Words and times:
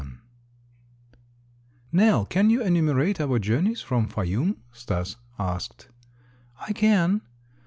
XXI 0.01 0.07
"Nell, 1.91 2.25
can 2.25 2.49
you 2.49 2.63
enumerate 2.63 3.21
our 3.21 3.37
journeys 3.37 3.81
from 3.83 4.09
Fayûm?" 4.09 4.55
Stas 4.73 5.17
asked. 5.37 5.89
"I 6.59 6.73
can." 6.73 7.21